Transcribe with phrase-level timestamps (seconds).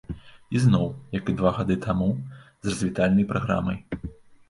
[0.55, 0.87] І зноў,
[1.19, 2.09] як і два гады таму,
[2.65, 3.83] з развітальнай праграмай.